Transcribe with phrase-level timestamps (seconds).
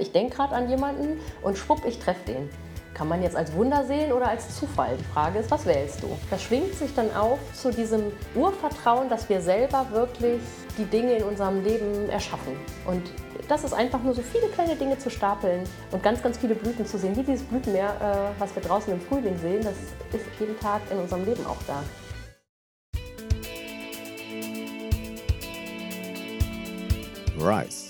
[0.00, 2.48] Ich denke gerade an jemanden und schwupp, ich treffe den.
[2.94, 4.96] Kann man jetzt als Wunder sehen oder als Zufall?
[4.98, 6.08] Die Frage ist, was wählst du?
[6.30, 10.40] Das schwingt sich dann auf zu diesem Urvertrauen, dass wir selber wirklich
[10.76, 12.56] die Dinge in unserem Leben erschaffen.
[12.86, 13.02] Und
[13.48, 16.84] das ist einfach nur so viele kleine Dinge zu stapeln und ganz, ganz viele Blüten
[16.86, 17.16] zu sehen.
[17.16, 19.74] Wie dieses Blütenmeer, äh, was wir draußen im Frühling sehen, das
[20.12, 21.82] ist jeden Tag in unserem Leben auch da.
[27.38, 27.89] Rise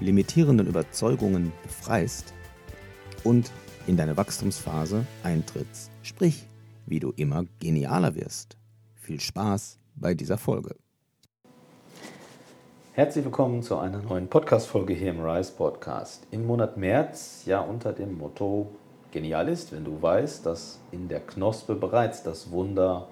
[0.00, 2.32] limitierenden Überzeugungen befreist
[3.22, 3.50] und
[3.86, 6.46] in deine Wachstumsphase eintrittst, sprich,
[6.86, 8.56] wie du immer genialer wirst.
[8.94, 10.74] Viel Spaß bei dieser Folge.
[12.94, 16.26] Herzlich willkommen zu einer neuen Podcast-Folge hier im Rise Podcast.
[16.30, 18.70] Im Monat März, ja unter dem Motto
[19.12, 23.08] Genial ist, wenn du weißt, dass in der Knospe bereits das Wunder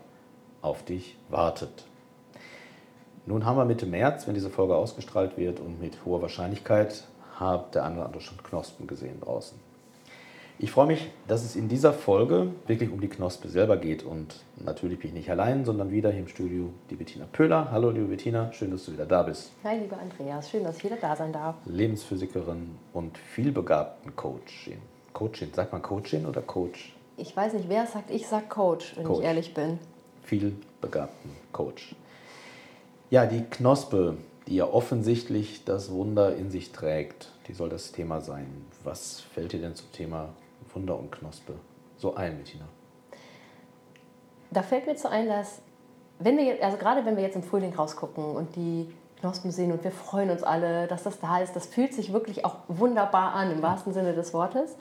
[0.63, 1.85] auf dich wartet.
[3.29, 7.05] Nun haben wir Mitte März, wenn diese Folge ausgestrahlt wird und mit hoher Wahrscheinlichkeit
[7.39, 9.59] hat der eine oder andere schon Knospen gesehen draußen.
[10.59, 14.37] Ich freue mich, dass es in dieser Folge wirklich um die Knospe selber geht und
[14.57, 17.71] natürlich bin ich nicht allein, sondern wieder hier im Studio die Bettina Pöhler.
[17.71, 19.53] Hallo liebe Bettina, schön, dass du wieder da bist.
[19.63, 21.57] Hi lieber Andreas, schön, dass ich wieder da sein darf.
[21.67, 24.79] Lebensphysikerin und vielbegabten Coachin.
[25.13, 26.97] Coachin, sagt man Coachin oder Coach?
[27.19, 29.19] Ich weiß nicht, wer sagt, ich sag Coach, wenn Coach.
[29.19, 29.79] ich ehrlich bin.
[30.23, 31.95] Vielbegabten Coach.
[33.11, 38.21] Ja, die Knospe, die ja offensichtlich das Wunder in sich trägt, die soll das Thema
[38.21, 38.67] sein.
[38.85, 40.29] Was fällt dir denn zum Thema
[40.75, 41.55] Wunder und Knospe
[41.97, 42.67] so ein, Bettina?
[44.51, 45.63] Da fällt mir zu ein, dass,
[46.19, 49.73] wenn wir jetzt, also gerade wenn wir jetzt im Frühling rausgucken und die Knospen sehen
[49.73, 53.33] und wir freuen uns alle, dass das da ist, das fühlt sich wirklich auch wunderbar
[53.33, 54.77] an, im wahrsten Sinne des Wortes.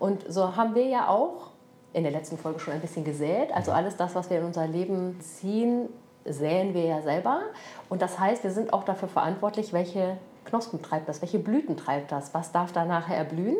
[0.00, 1.50] Und so haben wir ja auch
[1.92, 3.52] in der letzten Folge schon ein bisschen gesät.
[3.52, 5.88] Also alles das, was wir in unser Leben ziehen,
[6.32, 7.40] säen wir ja selber.
[7.88, 12.12] Und das heißt, wir sind auch dafür verantwortlich, welche Knospen treibt das, welche Blüten treibt
[12.12, 13.56] das, was darf da nachher erblühen.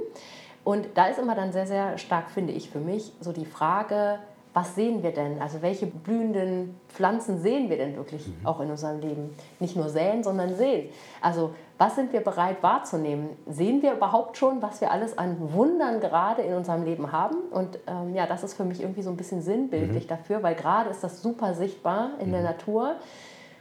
[0.64, 4.18] Und da ist immer dann sehr, sehr stark, finde ich, für mich so die Frage,
[4.58, 5.41] was sehen wir denn?
[5.41, 8.44] Also welche blühenden Pflanzen sehen wir denn wirklich mhm.
[8.44, 9.36] auch in unserem Leben?
[9.60, 10.88] Nicht nur säen, sondern sehen.
[11.20, 13.28] Also was sind wir bereit wahrzunehmen?
[13.47, 17.36] Sehen wir überhaupt schon, was wir alles an Wundern gerade in unserem Leben haben?
[17.52, 20.08] Und ähm, ja, das ist für mich irgendwie so ein bisschen sinnbildlich mhm.
[20.08, 22.32] dafür, weil gerade ist das super sichtbar in mhm.
[22.32, 22.97] der Natur.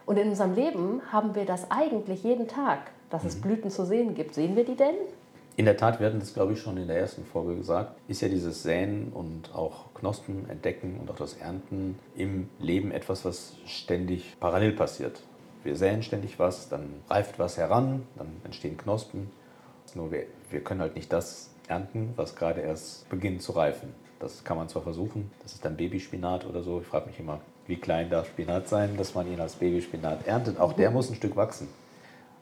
[0.08, 2.80] Und in unserem Leben haben wir das eigentlich jeden Tag,
[3.12, 3.42] dass es mhm.
[3.42, 4.34] Blüten zu sehen gibt.
[4.34, 4.96] Sehen wir die denn?
[5.58, 8.22] In der Tat, wir hatten das, glaube ich, schon in der ersten Folge gesagt, ist
[8.22, 13.56] ja dieses Säen und auch Knospen entdecken und auch das Ernten im Leben etwas, was
[13.66, 15.20] ständig parallel passiert.
[15.64, 19.32] Wir säen ständig was, dann reift was heran, dann entstehen Knospen.
[19.96, 23.96] Nur wir, wir können halt nicht das ernten, was gerade erst beginnt zu reifen.
[24.20, 26.82] Das kann man zwar versuchen, das ist dann Babyspinat oder so.
[26.82, 30.60] Ich frage mich immer, wie klein darf Spinat sein, dass man ihn als Babyspinat erntet.
[30.60, 31.68] Auch der muss ein Stück wachsen.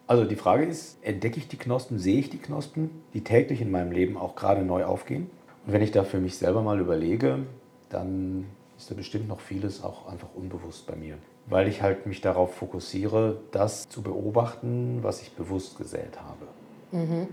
[0.08, 3.72] Also die Frage ist, entdecke ich die Knospen, sehe ich die Knospen, die täglich in
[3.72, 5.30] meinem Leben auch gerade neu aufgehen?
[5.66, 7.40] Und wenn ich da für mich selber mal überlege,
[7.90, 8.46] dann
[8.78, 11.18] ist da bestimmt noch vieles auch einfach unbewusst bei mir.
[11.48, 16.46] Weil ich halt mich darauf fokussiere, das zu beobachten, was ich bewusst gesät habe.
[16.92, 17.28] Mhm.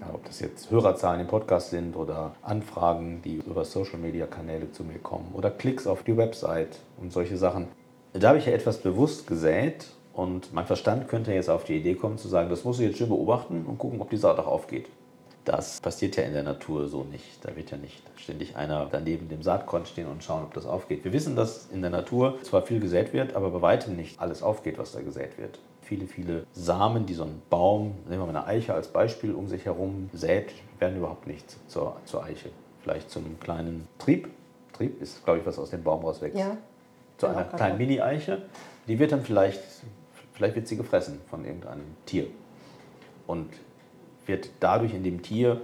[0.00, 4.98] Ja, ob das jetzt Hörerzahlen im Podcast sind oder Anfragen, die über Social-Media-Kanäle zu mir
[4.98, 7.68] kommen oder Klicks auf die Website und solche Sachen.
[8.12, 9.86] Da habe ich ja etwas bewusst gesät
[10.18, 12.98] und mein Verstand könnte jetzt auf die Idee kommen zu sagen, das muss ich jetzt
[12.98, 14.88] schön beobachten und gucken, ob die Saat auch aufgeht.
[15.44, 17.44] Das passiert ja in der Natur so nicht.
[17.44, 21.04] Da wird ja nicht ständig einer daneben dem Saatkorn stehen und schauen, ob das aufgeht.
[21.04, 24.42] Wir wissen, dass in der Natur zwar viel gesät wird, aber bei weitem nicht alles
[24.42, 25.60] aufgeht, was da gesät wird.
[25.82, 29.46] Viele, viele Samen, die so ein Baum, nehmen wir mal eine Eiche als Beispiel, um
[29.46, 30.50] sich herum sät,
[30.80, 32.50] werden überhaupt nicht zur, zur Eiche.
[32.82, 34.28] Vielleicht zu einem kleinen Trieb.
[34.72, 36.36] Trieb ist, glaube ich, was aus dem Baum rauswächst.
[36.36, 36.56] Ja.
[37.18, 38.42] Zu einer kleinen Mini-Eiche.
[38.88, 39.60] Die wird dann vielleicht
[40.38, 42.28] Vielleicht wird sie gefressen von irgendeinem Tier
[43.26, 43.48] und
[44.24, 45.60] wird dadurch in dem Tier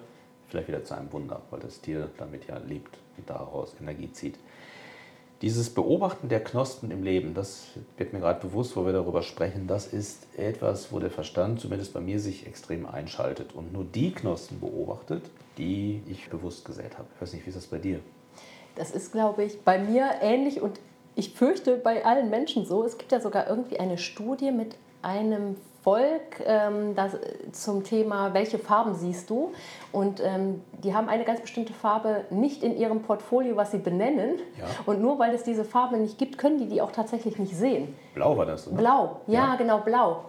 [0.49, 4.35] vielleicht wieder zu einem Wunder, weil das Tier damit ja lebt und daraus Energie zieht.
[5.43, 9.69] Dieses Beobachten der Knospen im Leben, das wird mir gerade bewusst, wo wir darüber sprechen,
[9.69, 14.11] das ist etwas, wo der Verstand zumindest bei mir sich extrem einschaltet und nur die
[14.11, 15.23] Knospen beobachtet,
[15.57, 17.07] die ich bewusst gesät habe.
[17.15, 18.01] Ich weiß nicht, wie ist das bei dir?
[18.75, 20.81] Das ist, glaube ich, bei mir ähnlich und
[21.17, 22.85] ich fürchte bei allen Menschen so.
[22.85, 27.13] Es gibt ja sogar irgendwie eine Studie mit einem Volk ähm, das,
[27.53, 29.53] zum Thema, welche Farben siehst du?
[29.93, 34.39] Und ähm, die haben eine ganz bestimmte Farbe nicht in ihrem Portfolio, was sie benennen.
[34.59, 34.65] Ja.
[34.87, 37.95] Und nur weil es diese Farbe nicht gibt, können die die auch tatsächlich nicht sehen.
[38.15, 38.79] Blau war das, oder?
[38.79, 39.57] Blau, ja, ja.
[39.57, 40.25] genau, blau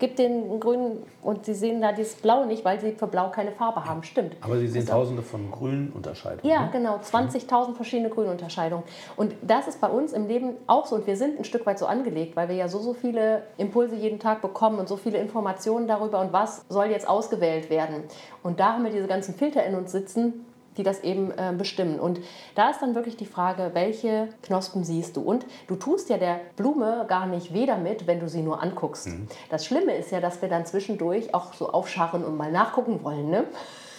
[0.00, 3.52] gibt den grünen und Sie sehen da dieses Blau nicht, weil Sie für Blau keine
[3.52, 4.02] Farbe haben.
[4.02, 4.34] Stimmt.
[4.40, 6.50] Aber Sie sehen also, tausende von Grünunterscheidungen.
[6.50, 6.70] Ja, ne?
[6.72, 8.84] genau, 20.000 verschiedene Grünunterscheidungen.
[9.16, 10.96] Und das ist bei uns im Leben auch so.
[10.96, 13.94] Und wir sind ein Stück weit so angelegt, weil wir ja so, so viele Impulse
[13.94, 18.04] jeden Tag bekommen und so viele Informationen darüber und was soll jetzt ausgewählt werden.
[18.42, 20.46] Und da haben wir diese ganzen Filter in uns sitzen,
[20.76, 21.98] die das eben äh, bestimmen.
[21.98, 22.20] Und
[22.54, 25.22] da ist dann wirklich die Frage, welche Knospen siehst du?
[25.22, 29.08] Und du tust ja der Blume gar nicht weh damit, wenn du sie nur anguckst.
[29.08, 29.28] Mhm.
[29.48, 33.30] Das Schlimme ist ja, dass wir dann zwischendurch auch so aufscharren und mal nachgucken wollen.
[33.30, 33.44] Ne?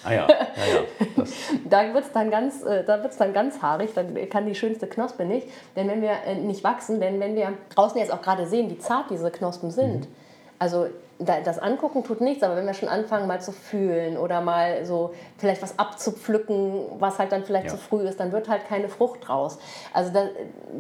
[0.04, 0.36] Ah ja, ja,
[0.74, 1.24] ja.
[1.70, 5.48] da wird es dann, ganz, äh, dann ganz haarig, dann kann die schönste Knospe nicht.
[5.76, 8.80] Denn wenn wir äh, nicht wachsen, denn wenn wir draußen jetzt auch gerade sehen, wie
[8.80, 10.16] zart diese Knospen sind, mhm.
[10.58, 10.88] also
[11.26, 15.14] das Angucken tut nichts, aber wenn wir schon anfangen, mal zu fühlen oder mal so
[15.38, 17.72] vielleicht was abzupflücken, was halt dann vielleicht ja.
[17.72, 19.60] zu früh ist, dann wird halt keine Frucht draus.
[19.94, 20.28] Also da,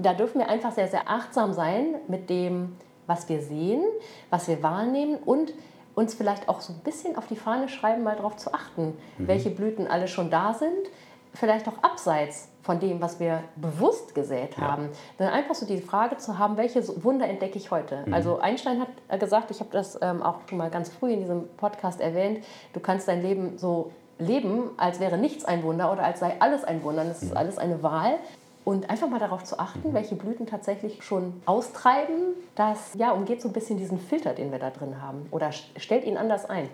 [0.01, 2.75] da dürfen wir einfach sehr, sehr achtsam sein mit dem,
[3.07, 3.83] was wir sehen,
[4.29, 5.53] was wir wahrnehmen und
[5.93, 9.27] uns vielleicht auch so ein bisschen auf die Fahne schreiben, mal darauf zu achten, mhm.
[9.27, 10.87] welche Blüten alle schon da sind,
[11.33, 14.83] vielleicht auch abseits von dem, was wir bewusst gesät haben.
[14.83, 14.89] Ja.
[15.17, 18.03] Dann einfach so die Frage zu haben, welche Wunder entdecke ich heute?
[18.05, 18.13] Mhm.
[18.13, 21.21] Also Einstein hat äh, gesagt, ich habe das ähm, auch schon mal ganz früh in
[21.21, 22.43] diesem Podcast erwähnt,
[22.73, 26.63] du kannst dein Leben so leben, als wäre nichts ein Wunder oder als sei alles
[26.63, 27.03] ein Wunder.
[27.03, 27.37] Das ist mhm.
[27.37, 28.17] alles eine Wahl.
[28.63, 29.93] Und einfach mal darauf zu achten, mhm.
[29.93, 34.59] welche Blüten tatsächlich schon austreiben, das ja, umgeht so ein bisschen diesen Filter, den wir
[34.59, 35.27] da drin haben.
[35.31, 36.69] Oder stellt ihn anders ein.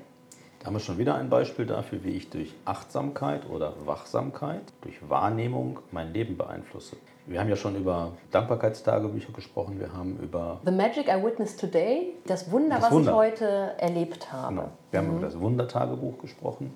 [0.59, 4.97] Da haben wir schon wieder ein Beispiel dafür, wie ich durch Achtsamkeit oder Wachsamkeit, durch
[5.07, 6.97] Wahrnehmung mein Leben beeinflusse.
[7.25, 12.13] Wir haben ja schon über Dankbarkeitstagebücher gesprochen, wir haben über The Magic I Witnessed Today,
[12.25, 13.11] das Wunder, das was Wunder.
[13.11, 13.45] ich heute
[13.77, 14.55] erlebt habe.
[14.55, 14.69] Genau.
[14.91, 15.17] Wir haben mhm.
[15.17, 16.73] über das Wundertagebuch gesprochen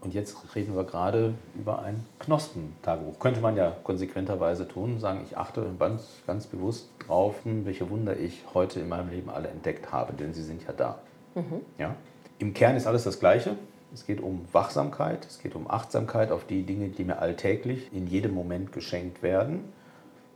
[0.00, 3.18] und jetzt reden wir gerade über ein Knospentagebuch.
[3.18, 8.44] Könnte man ja konsequenterweise tun, sagen, ich achte ganz, ganz bewusst drauf, welche Wunder ich
[8.54, 10.98] heute in meinem Leben alle entdeckt habe, denn sie sind ja da.
[11.34, 11.60] Mhm.
[11.78, 11.94] Ja?
[12.40, 13.56] Im Kern ist alles das Gleiche.
[13.92, 18.06] Es geht um Wachsamkeit, es geht um Achtsamkeit auf die Dinge, die mir alltäglich in
[18.06, 19.72] jedem Moment geschenkt werden.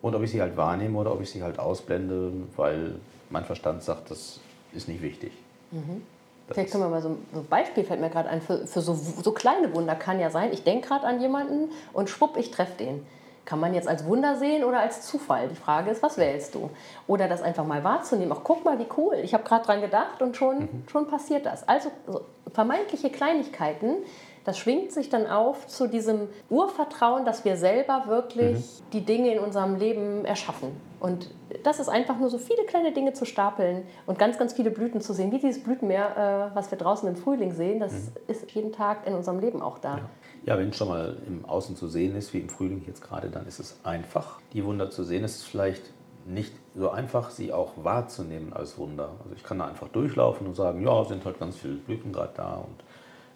[0.02, 2.96] Und ob ich sie halt wahrnehme oder ob ich sie halt ausblende, weil
[3.30, 4.40] mein Verstand sagt, das
[4.72, 5.32] ist nicht wichtig.
[5.70, 6.02] Mhm.
[6.48, 8.92] Vielleicht können wir mal so, so ein Beispiel, fällt mir gerade ein, für, für so,
[8.92, 12.76] so kleine Wunder kann ja sein, ich denke gerade an jemanden und schwupp, ich treffe
[12.78, 13.06] den.
[13.44, 15.48] Kann man jetzt als Wunder sehen oder als Zufall?
[15.48, 16.70] Die Frage ist, was wählst du?
[17.06, 18.32] Oder das einfach mal wahrzunehmen.
[18.34, 19.16] Ach, guck mal, wie cool.
[19.22, 20.84] Ich habe gerade dran gedacht und schon, mhm.
[20.90, 21.66] schon passiert das.
[21.68, 23.96] Also so vermeintliche Kleinigkeiten,
[24.44, 28.90] das schwingt sich dann auf zu diesem Urvertrauen, dass wir selber wirklich mhm.
[28.92, 30.68] die Dinge in unserem Leben erschaffen.
[31.00, 31.30] Und
[31.64, 35.00] das ist einfach nur so viele kleine Dinge zu stapeln und ganz, ganz viele Blüten
[35.00, 35.32] zu sehen.
[35.32, 38.08] Wie dieses Blütenmeer, äh, was wir draußen im Frühling sehen, das mhm.
[38.26, 39.96] ist jeden Tag in unserem Leben auch da.
[39.96, 40.10] Ja.
[40.46, 43.30] Ja, wenn es schon mal im Außen zu sehen ist, wie im Frühling jetzt gerade,
[43.30, 45.24] dann ist es einfach, die Wunder zu sehen.
[45.24, 45.82] Es ist vielleicht
[46.26, 49.12] nicht so einfach, sie auch wahrzunehmen als Wunder.
[49.22, 52.32] Also ich kann da einfach durchlaufen und sagen, ja, sind halt ganz viele Blüten gerade
[52.36, 52.84] da und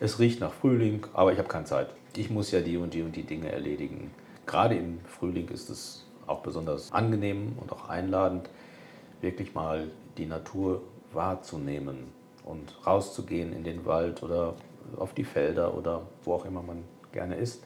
[0.00, 1.89] es riecht nach Frühling, aber ich habe keine Zeit.
[2.17, 4.11] Ich muss ja die und die und die Dinge erledigen.
[4.47, 8.49] Gerade im Frühling ist es auch besonders angenehm und auch einladend,
[9.21, 12.12] wirklich mal die Natur wahrzunehmen
[12.45, 14.55] und rauszugehen in den Wald oder
[14.97, 17.62] auf die Felder oder wo auch immer man gerne ist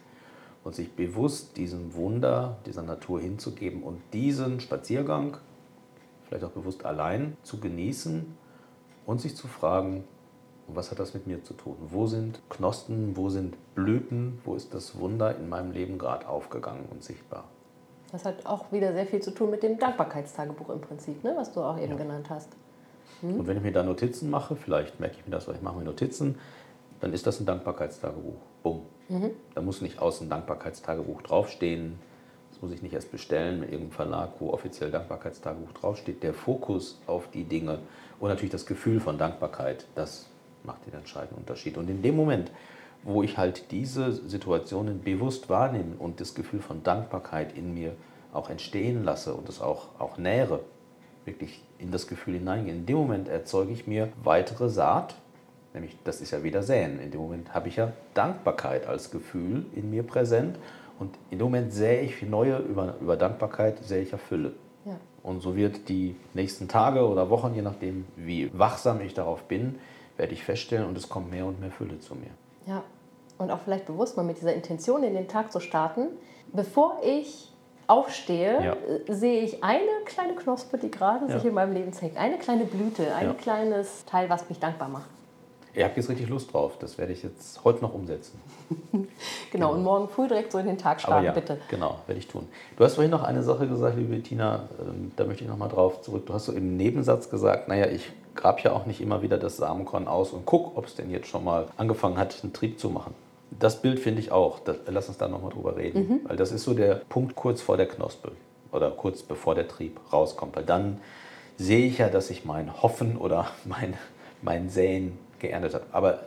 [0.65, 5.37] und sich bewusst diesem Wunder dieser Natur hinzugeben und diesen Spaziergang,
[6.27, 8.37] vielleicht auch bewusst allein, zu genießen
[9.07, 10.05] und sich zu fragen,
[10.69, 11.77] was hat das mit mir zu tun?
[11.81, 16.87] Wo sind Knospen, wo sind Blüten, wo ist das Wunder in meinem Leben gerade aufgegangen
[16.91, 17.45] und sichtbar?
[18.13, 21.33] Das hat auch wieder sehr viel zu tun mit dem Dankbarkeitstagebuch im Prinzip, ne?
[21.37, 21.97] was du auch eben ja.
[21.97, 22.51] genannt hast.
[23.23, 23.41] Hm?
[23.41, 25.79] Und wenn ich mir da Notizen mache, vielleicht merke ich mir das, weil ich mache
[25.79, 26.39] mir Notizen,
[27.01, 28.37] dann ist das ein Dankbarkeitstagebuch.
[28.63, 28.83] Bumm.
[29.09, 29.31] Mhm.
[29.55, 31.99] Da muss nicht außen Dankbarkeitstagebuch draufstehen.
[32.51, 36.23] Das muss ich nicht erst bestellen mit irgendeinem Verlag, wo offiziell Dankbarkeitstagebuch draufsteht.
[36.23, 37.79] Der Fokus auf die Dinge
[38.21, 40.29] und natürlich das Gefühl von Dankbarkeit, das
[40.65, 41.77] macht den entscheidenden Unterschied.
[41.77, 42.51] Und in dem Moment,
[43.03, 47.95] wo ich halt diese Situationen bewusst wahrnehme und das Gefühl von Dankbarkeit in mir
[48.33, 50.61] auch entstehen lasse und es auch, auch nähere,
[51.25, 55.17] wirklich in das Gefühl hineingehe, in dem Moment erzeuge ich mir weitere Saat,
[55.75, 57.01] Nämlich, das ist ja wieder Säen.
[57.01, 60.59] In dem Moment habe ich ja Dankbarkeit als Gefühl in mir präsent.
[60.99, 64.53] Und in dem Moment sähe ich neue, über, über Dankbarkeit sähe ich ja Fülle.
[64.85, 64.99] Ja.
[65.23, 69.77] Und so wird die nächsten Tage oder Wochen, je nachdem, wie wachsam ich darauf bin,
[70.17, 72.31] werde ich feststellen und es kommt mehr und mehr Fülle zu mir.
[72.67, 72.83] Ja,
[73.39, 76.09] und auch vielleicht bewusst mal mit dieser Intention in den Tag zu starten,
[76.53, 77.53] bevor ich
[77.87, 78.73] aufstehe, ja.
[78.73, 81.39] Äh, sehe ich eine kleine Knospe, die gerade ja.
[81.39, 82.17] sich in meinem Leben zeigt.
[82.17, 83.35] Eine kleine Blüte, ein ja.
[83.35, 85.09] kleines Teil, was mich dankbar macht.
[85.75, 86.73] Ihr habt jetzt richtig Lust drauf.
[86.79, 88.39] Das werde ich jetzt heute noch umsetzen.
[88.93, 89.07] genau,
[89.51, 91.59] genau, und morgen früh direkt so in den Tag starten, ja, bitte.
[91.69, 92.47] Genau, werde ich tun.
[92.77, 96.03] Du hast vorhin noch eine Sache gesagt, liebe Tina, ähm, da möchte ich nochmal drauf
[96.03, 96.27] zurück.
[96.27, 99.57] Du hast so im Nebensatz gesagt, naja, ich grab ja auch nicht immer wieder das
[99.57, 102.91] Samenkorn aus und guck, ob es denn jetzt schon mal angefangen hat, einen Trieb zu
[102.91, 103.15] machen.
[103.59, 104.61] Das Bild finde ich auch.
[104.61, 106.09] Das, lass uns da nochmal drüber reden.
[106.09, 106.21] Mhm.
[106.25, 108.33] Weil das ist so der Punkt kurz vor der Knospe
[108.73, 110.57] oder kurz bevor der Trieb rauskommt.
[110.57, 111.01] Weil dann
[111.59, 113.95] sehe ich ja, dass ich mein Hoffen oder mein,
[114.41, 115.85] mein Säen geerntet habe.
[115.93, 116.21] Aber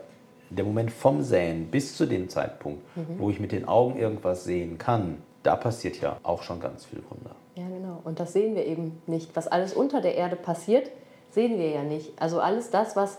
[0.50, 3.18] der Moment vom Säen bis zu dem Zeitpunkt, mhm.
[3.18, 7.02] wo ich mit den Augen irgendwas sehen kann, da passiert ja auch schon ganz viel
[7.10, 7.34] Wunder.
[7.56, 8.00] Ja, genau.
[8.04, 9.34] Und das sehen wir eben nicht.
[9.34, 10.90] Was alles unter der Erde passiert,
[11.36, 12.10] sehen wir ja nicht.
[12.20, 13.18] Also alles das, was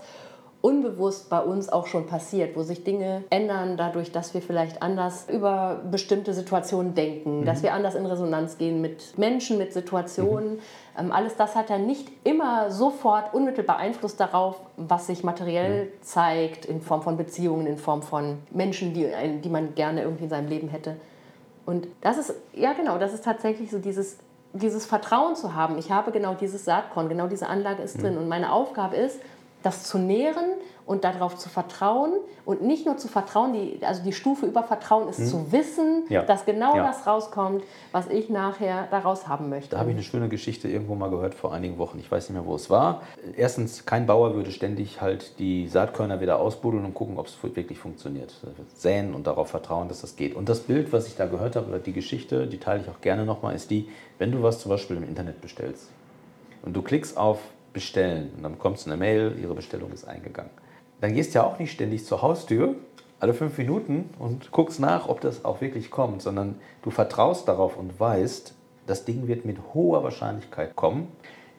[0.59, 5.27] unbewusst bei uns auch schon passiert, wo sich Dinge ändern dadurch, dass wir vielleicht anders
[5.29, 7.45] über bestimmte Situationen denken, mhm.
[7.45, 10.55] dass wir anders in Resonanz gehen mit Menschen, mit Situationen.
[10.55, 10.59] Mhm.
[10.97, 15.89] Ähm, alles das hat ja nicht immer sofort unmittelbar Einfluss darauf, was sich materiell mhm.
[16.01, 19.07] zeigt in Form von Beziehungen, in Form von Menschen, die,
[19.43, 20.95] die man gerne irgendwie in seinem Leben hätte.
[21.67, 24.17] Und das ist, ja genau, das ist tatsächlich so dieses,
[24.53, 25.77] dieses Vertrauen zu haben.
[25.77, 28.01] Ich habe genau dieses Saatkorn, genau diese Anlage ist mhm.
[28.01, 28.17] drin.
[28.17, 29.19] Und meine Aufgabe ist,
[29.67, 30.45] das zu nähren
[30.85, 32.13] und darauf zu vertrauen
[32.45, 35.27] und nicht nur zu vertrauen, die, also die Stufe über Vertrauen ist hm.
[35.27, 36.23] zu wissen, ja.
[36.23, 36.87] dass genau ja.
[36.87, 39.71] das rauskommt, was ich nachher daraus haben möchte.
[39.71, 41.99] Da habe ich eine schöne Geschichte irgendwo mal gehört vor einigen Wochen.
[41.99, 43.01] Ich weiß nicht mehr, wo es war.
[43.35, 47.77] Erstens, kein Bauer würde ständig halt die Saatkörner wieder ausbuddeln und gucken, ob es wirklich
[47.77, 48.33] funktioniert.
[48.73, 50.35] Säen und darauf vertrauen, dass das geht.
[50.35, 53.01] Und das Bild, was ich da gehört habe, oder die Geschichte, die teile ich auch
[53.01, 55.89] gerne nochmal, ist die, wenn du was zum Beispiel im Internet bestellst
[56.61, 57.39] und du klickst auf
[57.77, 58.31] bestellen.
[58.35, 60.49] Und dann kommt eine Mail, Ihre Bestellung ist eingegangen.
[60.99, 62.73] Dann gehst du ja auch nicht ständig zur Haustür,
[63.19, 67.77] alle fünf Minuten und guckst nach, ob das auch wirklich kommt, sondern du vertraust darauf
[67.77, 68.55] und weißt,
[68.87, 71.09] das Ding wird mit hoher Wahrscheinlichkeit kommen.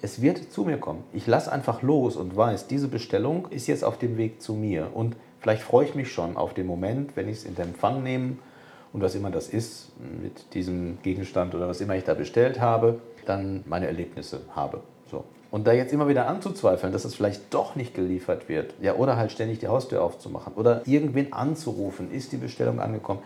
[0.02, 1.04] Es wird zu mir kommen.
[1.12, 4.90] Ich lasse einfach los und weiß, diese Bestellung ist jetzt auf dem Weg zu mir.
[4.92, 8.02] Und vielleicht freue ich mich schon auf den Moment, wenn ich es in den Empfang
[8.02, 8.38] nehme
[8.92, 12.98] und was immer das ist, mit diesem Gegenstand oder was immer ich da bestellt habe,
[13.24, 14.82] dann meine Erlebnisse habe.
[15.50, 19.16] Und da jetzt immer wieder anzuzweifeln, dass es vielleicht doch nicht geliefert wird, ja, oder
[19.16, 23.20] halt ständig die Haustür aufzumachen oder irgendwen anzurufen, ist die Bestellung angekommen,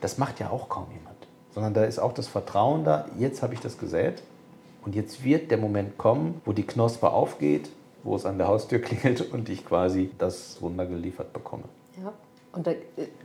[0.00, 1.16] das macht ja auch kaum jemand.
[1.54, 4.22] Sondern da ist auch das Vertrauen da, jetzt habe ich das gesät
[4.84, 7.70] und jetzt wird der Moment kommen, wo die Knospe aufgeht,
[8.02, 11.64] wo es an der Haustür klingelt und ich quasi das Wunder geliefert bekomme.
[12.02, 12.12] Ja,
[12.52, 12.72] und da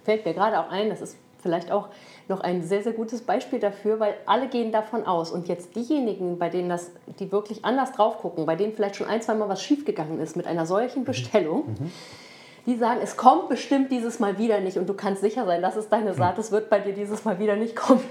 [0.03, 1.89] fällt mir gerade auch ein, das ist vielleicht auch
[2.27, 5.31] noch ein sehr, sehr gutes Beispiel dafür, weil alle gehen davon aus.
[5.31, 9.07] Und jetzt diejenigen, bei denen das, die wirklich anders drauf gucken, bei denen vielleicht schon
[9.07, 11.05] ein, zwei Mal was schiefgegangen ist mit einer solchen mhm.
[11.05, 11.91] Bestellung, mhm.
[12.65, 15.77] die sagen, es kommt bestimmt dieses Mal wieder nicht und du kannst sicher sein, das
[15.77, 18.01] ist deine Saat, es wird bei dir dieses Mal wieder nicht kommen.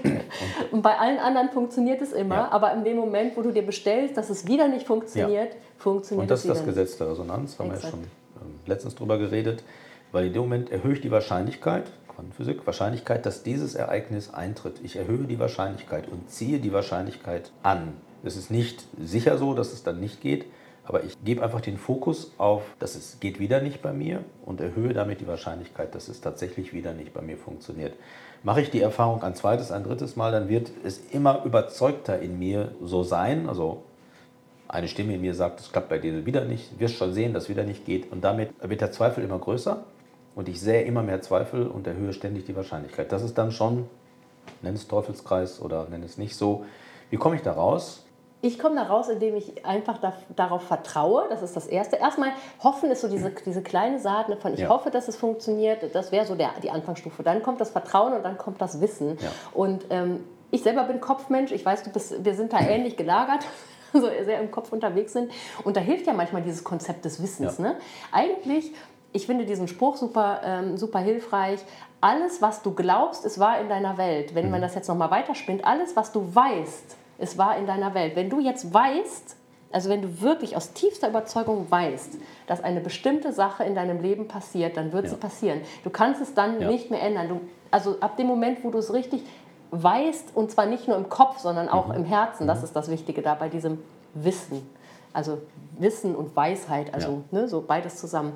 [0.71, 2.51] Und bei allen anderen funktioniert es immer, ja.
[2.51, 5.59] aber in dem Moment, wo du dir bestellst, dass es wieder nicht funktioniert, ja.
[5.77, 7.83] funktioniert es wieder Und das ist das Gesetz der Resonanz, haben Exakt.
[7.83, 7.99] wir ja schon
[8.41, 9.63] ähm, letztens drüber geredet,
[10.11, 14.79] weil in dem Moment erhöhe ich die Wahrscheinlichkeit, Quantenphysik, Wahrscheinlichkeit, dass dieses Ereignis eintritt.
[14.83, 17.93] Ich erhöhe die Wahrscheinlichkeit und ziehe die Wahrscheinlichkeit an.
[18.23, 20.45] Es ist nicht sicher so, dass es dann nicht geht,
[20.83, 24.61] aber ich gebe einfach den Fokus auf, dass es geht wieder nicht bei mir und
[24.61, 27.93] erhöhe damit die Wahrscheinlichkeit, dass es tatsächlich wieder nicht bei mir funktioniert.
[28.41, 32.39] Mache ich die Erfahrung ein zweites, ein drittes Mal, dann wird es immer überzeugter in
[32.39, 33.47] mir so sein.
[33.47, 33.83] Also
[34.67, 37.47] eine Stimme in mir sagt, es klappt bei dir wieder nicht, wirst schon sehen, dass
[37.47, 38.11] wieder nicht geht.
[38.11, 39.85] Und damit wird der Zweifel immer größer
[40.37, 43.11] und ich sehe immer mehr Zweifel und erhöhe ständig die Wahrscheinlichkeit.
[43.11, 43.89] Das ist dann schon,
[44.61, 46.63] nenn es Teufelskreis oder nenn es nicht so.
[47.09, 48.05] Wie komme ich da raus?
[48.41, 51.25] Ich komme da raus, indem ich einfach da, darauf vertraue.
[51.31, 51.95] Das ist das Erste.
[51.95, 54.69] Erstmal hoffen ist so diese, diese kleine Saat von ich ja.
[54.69, 55.95] hoffe, dass es funktioniert.
[55.95, 57.23] Das wäre so der, die Anfangsstufe.
[57.23, 59.17] Dann kommt das Vertrauen und dann kommt das Wissen.
[59.19, 59.31] Ja.
[59.55, 61.51] Und ähm, ich selber bin Kopfmensch.
[61.51, 63.43] Ich weiß, bist, wir sind da ähnlich gelagert.
[63.93, 65.31] so sehr im Kopf unterwegs sind.
[65.63, 67.57] Und da hilft ja manchmal dieses Konzept des Wissens.
[67.57, 67.63] Ja.
[67.63, 67.75] Ne?
[68.11, 68.71] Eigentlich
[69.17, 71.59] ich finde diesen Spruch super, ähm, super hilfreich.
[72.01, 74.35] Alles, was du glaubst, ist wahr in deiner Welt.
[74.35, 74.65] Wenn man mhm.
[74.65, 78.15] das jetzt nochmal weiterspinnt, alles, was du weißt, ist wahr in deiner Welt.
[78.15, 79.35] Wenn du jetzt weißt,
[79.71, 84.27] also wenn du wirklich aus tiefster Überzeugung weißt, dass eine bestimmte Sache in deinem Leben
[84.27, 85.09] passiert, dann wird ja.
[85.09, 85.61] sie passieren.
[85.83, 86.69] Du kannst es dann ja.
[86.69, 87.27] nicht mehr ändern.
[87.27, 89.23] Du, also ab dem Moment, wo du es richtig
[89.71, 91.95] weißt, und zwar nicht nur im Kopf, sondern auch mhm.
[91.95, 92.65] im Herzen, das mhm.
[92.65, 93.79] ist das Wichtige da bei diesem
[94.13, 94.61] Wissen.
[95.11, 95.39] Also
[95.79, 97.39] Wissen und Weisheit, also ja.
[97.39, 98.33] ne, so beides zusammen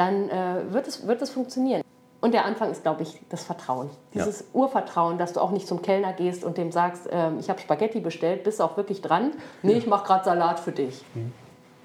[0.00, 1.82] dann äh, wird, es, wird es funktionieren.
[2.22, 3.90] Und der Anfang ist, glaube ich, das Vertrauen.
[4.14, 4.46] Dieses ja.
[4.54, 8.00] Urvertrauen, dass du auch nicht zum Kellner gehst und dem sagst, ähm, ich habe Spaghetti
[8.00, 9.32] bestellt, bist du auch wirklich dran.
[9.62, 11.02] Nee, ich mache gerade Salat für dich.
[11.14, 11.32] Mhm.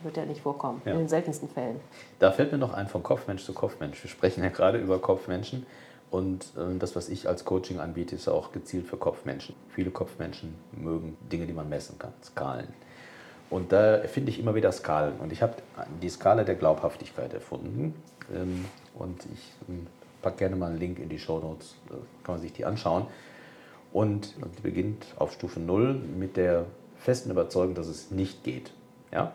[0.03, 0.91] Wird ja nicht vorkommen, ja.
[0.91, 1.79] in den seltensten Fällen.
[2.19, 4.01] Da fällt mir noch ein von Kopfmensch zu Kopfmensch.
[4.03, 5.65] Wir sprechen ja gerade über Kopfmenschen.
[6.11, 9.55] Und äh, das, was ich als Coaching anbiete, ist auch gezielt für Kopfmenschen.
[9.69, 12.73] Viele Kopfmenschen mögen Dinge, die man messen kann, Skalen.
[13.49, 15.17] Und da finde ich immer wieder Skalen.
[15.19, 15.53] Und ich habe
[16.01, 17.93] die Skala der Glaubhaftigkeit erfunden.
[18.33, 19.87] Ähm, und ich ähm,
[20.21, 23.05] packe gerne mal einen Link in die Show Notes, da kann man sich die anschauen.
[23.93, 26.65] Und die beginnt auf Stufe 0 mit der
[26.97, 28.71] festen Überzeugung, dass es nicht geht.
[29.13, 29.33] Ja?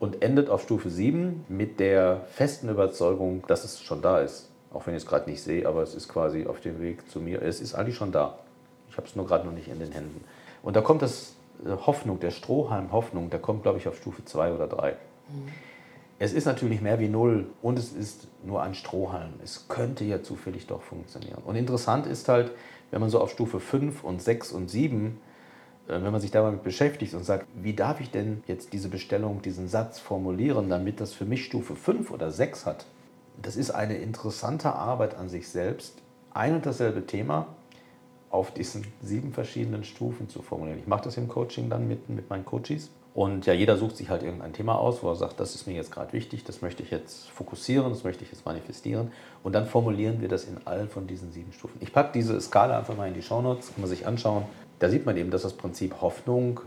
[0.00, 4.50] Und endet auf Stufe 7 mit der festen Überzeugung, dass es schon da ist.
[4.72, 7.20] Auch wenn ich es gerade nicht sehe, aber es ist quasi auf dem Weg zu
[7.20, 7.42] mir.
[7.42, 8.38] Es ist eigentlich schon da.
[8.90, 10.24] Ich habe es nur gerade noch nicht in den Händen.
[10.62, 14.52] Und da kommt das Hoffnung, der Strohhalm Hoffnung, der kommt, glaube ich, auf Stufe 2
[14.52, 14.92] oder 3.
[14.92, 14.96] Mhm.
[16.18, 19.32] Es ist natürlich mehr wie null und es ist nur ein Strohhalm.
[19.42, 21.42] Es könnte ja zufällig doch funktionieren.
[21.44, 22.52] Und interessant ist halt,
[22.90, 25.18] wenn man so auf Stufe 5 und 6 und 7,
[25.88, 29.42] äh, wenn man sich damit beschäftigt und sagt, wie darf ich denn jetzt diese Bestellung,
[29.42, 32.86] diesen Satz formulieren, damit das für mich Stufe 5 oder 6 hat,
[33.42, 36.00] das ist eine interessante Arbeit an sich selbst,
[36.32, 37.48] ein und dasselbe Thema
[38.34, 40.80] auf diesen sieben verschiedenen Stufen zu formulieren.
[40.80, 42.90] Ich mache das im Coaching dann mit, mit meinen Coaches.
[43.14, 45.74] Und ja, jeder sucht sich halt irgendein Thema aus, wo er sagt, das ist mir
[45.74, 49.12] jetzt gerade wichtig, das möchte ich jetzt fokussieren, das möchte ich jetzt manifestieren.
[49.44, 51.76] Und dann formulieren wir das in allen von diesen sieben Stufen.
[51.80, 54.42] Ich packe diese Skala einfach mal in die Shownotes, kann man sich anschauen.
[54.80, 56.60] Da sieht man eben, dass das Prinzip Hoffnung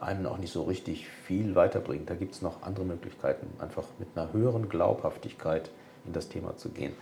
[0.00, 2.08] einem auch nicht so richtig viel weiterbringt.
[2.08, 5.70] Da gibt es noch andere Möglichkeiten, einfach mit einer höheren Glaubhaftigkeit
[6.06, 6.92] in das Thema zu gehen.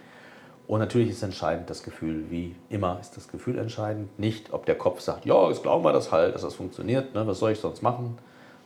[0.66, 4.19] Und natürlich ist entscheidend das Gefühl, wie immer ist das Gefühl entscheidend.
[4.19, 7.26] Nicht, ob der Kopf sagt, ja, jetzt glauben wir das halt, dass das funktioniert, ne,
[7.26, 8.19] was soll ich sonst machen?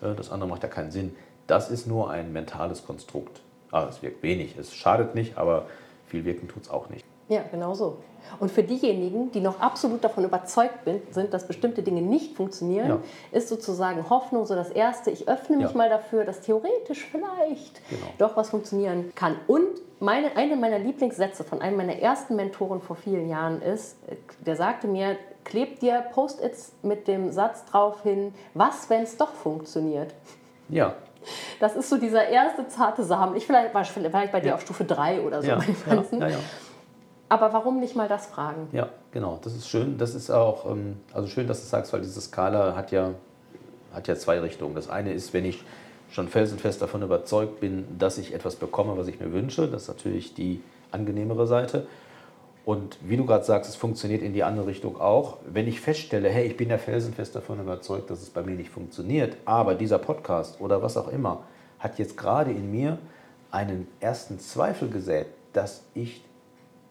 [0.02, 1.14] Äh, das andere macht ja keinen Sinn.
[1.46, 3.40] Das ist nur ein mentales Konstrukt.
[3.70, 5.66] Ah, es wirkt wenig, es schadet nicht, aber
[6.06, 7.04] viel wirken tut es auch nicht.
[7.28, 7.98] Ja, genau so.
[8.40, 10.80] Und für diejenigen, die noch absolut davon überzeugt
[11.10, 12.98] sind, dass bestimmte Dinge nicht funktionieren, ja.
[13.32, 15.10] ist sozusagen Hoffnung so das Erste.
[15.10, 15.76] Ich öffne mich ja.
[15.76, 18.06] mal dafür, dass theoretisch vielleicht genau.
[18.18, 19.36] doch was funktionieren kann.
[19.46, 19.66] Und
[20.00, 23.96] meine, eine meiner Lieblingssätze von einem meiner ersten Mentoren vor vielen Jahren ist,
[24.44, 29.32] der sagte mir, klebt dir Post-its mit dem Satz drauf hin, was, wenn es doch
[29.32, 30.12] funktioniert?
[30.68, 30.94] Ja.
[31.58, 33.36] Das ist so dieser erste zarte Samen.
[33.36, 34.54] Ich vielleicht, war vielleicht bei dir ja.
[34.54, 35.48] auf Stufe 3 oder so.
[35.48, 35.60] Ja.
[36.12, 36.28] Ja.
[37.28, 38.68] Aber warum nicht mal das fragen?
[38.72, 39.38] Ja, genau.
[39.42, 39.98] Das ist schön.
[39.98, 43.10] Das ist auch, ähm, also schön, dass du sagst, weil diese Skala hat ja,
[43.92, 44.74] hat ja zwei Richtungen.
[44.74, 45.64] Das eine ist, wenn ich
[46.10, 49.68] schon felsenfest davon überzeugt bin, dass ich etwas bekomme, was ich mir wünsche.
[49.68, 51.86] Das ist natürlich die angenehmere Seite.
[52.64, 55.36] Und wie du gerade sagst, es funktioniert in die andere Richtung auch.
[55.46, 58.70] Wenn ich feststelle, hey, ich bin ja felsenfest davon überzeugt, dass es bei mir nicht
[58.70, 61.44] funktioniert, aber dieser Podcast oder was auch immer
[61.78, 62.98] hat jetzt gerade in mir
[63.52, 66.24] einen ersten Zweifel gesät, dass ich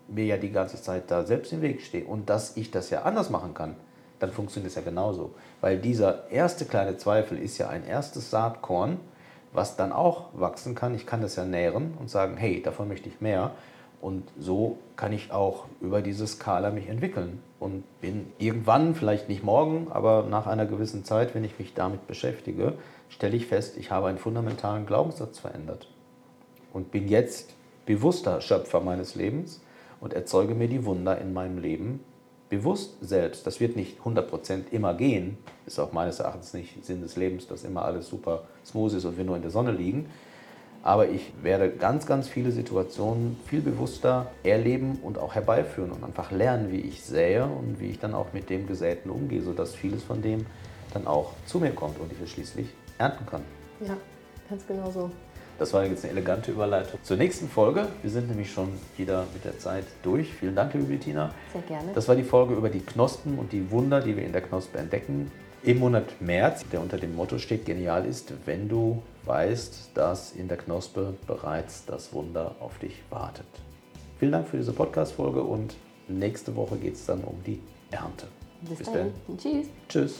[0.08, 3.04] mir ja die ganze Zeit da selbst im Weg stehe und dass ich das ja
[3.04, 3.76] anders machen kann,
[4.20, 5.34] dann funktioniert es ja genauso.
[5.62, 9.00] Weil dieser erste kleine Zweifel ist ja ein erstes Saatkorn,
[9.54, 10.96] was dann auch wachsen kann.
[10.96, 13.52] Ich kann das ja nähren und sagen, hey, davon möchte ich mehr.
[14.02, 19.44] Und so kann ich auch über diese Skala mich entwickeln und bin irgendwann, vielleicht nicht
[19.44, 22.74] morgen, aber nach einer gewissen Zeit, wenn ich mich damit beschäftige,
[23.10, 25.88] stelle ich fest, ich habe einen fundamentalen Glaubenssatz verändert
[26.74, 27.54] und bin jetzt
[27.86, 29.62] bewusster Schöpfer meines Lebens
[30.06, 32.00] und erzeuge mir die Wunder in meinem Leben
[32.48, 33.48] bewusst selbst.
[33.48, 37.64] Das wird nicht 100% immer gehen, ist auch meines Erachtens nicht Sinn des Lebens, dass
[37.64, 40.06] immer alles super smooth ist und wir nur in der Sonne liegen.
[40.84, 46.30] Aber ich werde ganz, ganz viele Situationen viel bewusster erleben und auch herbeiführen und einfach
[46.30, 50.04] lernen, wie ich sähe und wie ich dann auch mit dem Gesäten umgehe, sodass vieles
[50.04, 50.46] von dem
[50.94, 52.68] dann auch zu mir kommt und ich es schließlich
[53.00, 53.42] ernten kann.
[53.82, 53.98] Ja,
[54.48, 55.10] ganz genau so.
[55.58, 57.88] Das war jetzt eine elegante Überleitung zur nächsten Folge.
[58.02, 60.34] Wir sind nämlich schon wieder mit der Zeit durch.
[60.34, 61.34] Vielen Dank, liebe Bettina.
[61.54, 61.94] Sehr gerne.
[61.94, 64.80] Das war die Folge über die Knospen und die Wunder, die wir in der Knospe
[64.80, 65.32] entdecken.
[65.64, 70.48] Im Monat März, der unter dem Motto steht, genial ist, wenn du weißt, dass in
[70.48, 73.48] der Knospe bereits das Wunder auf dich wartet.
[74.20, 75.76] Vielen Dank für diese Podcast-Folge und
[76.08, 78.28] nächste Woche geht es dann um die Ernte.
[78.62, 79.12] Bis, Bis dann.
[79.38, 79.68] Tschüss.
[79.90, 80.20] Tschüss.